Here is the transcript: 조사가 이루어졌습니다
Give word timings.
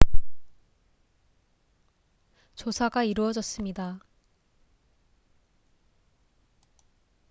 조사가 2.55 3.03
이루어졌습니다 3.05 3.99